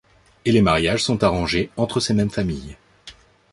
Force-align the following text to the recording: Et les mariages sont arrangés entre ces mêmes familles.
Et 0.45 0.51
les 0.51 0.63
mariages 0.63 1.03
sont 1.03 1.23
arrangés 1.23 1.69
entre 1.77 1.99
ces 1.99 2.15
mêmes 2.15 2.31
familles. 2.31 2.75